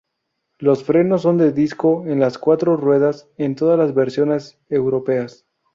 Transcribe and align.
Los 0.57 0.83
frenos 0.83 1.21
son 1.21 1.37
de 1.37 1.51
disco 1.51 2.07
en 2.07 2.19
las 2.19 2.39
cuatro 2.39 2.75
ruedas 2.75 3.27
en 3.37 3.53
todas 3.53 3.77
las 3.77 3.93
versiones 3.93 4.57
europeas. 4.67 5.45